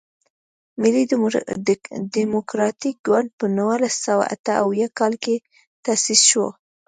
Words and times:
ملي 0.81 1.03
ډیموکراتیک 2.15 2.95
ګوند 3.07 3.29
په 3.39 3.45
نولس 3.57 3.95
سوه 4.05 4.23
اته 4.33 4.53
اویا 4.63 4.87
کال 4.99 5.13
کې 5.23 5.35
تاسیس 5.85 6.21
شو. 6.29 6.45